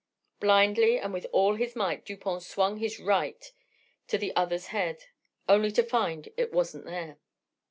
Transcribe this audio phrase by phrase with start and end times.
[0.39, 3.53] Blindly and with all his might Dupont swung his right
[4.07, 5.05] to the other's head,
[5.47, 7.19] only to find it wasn't there.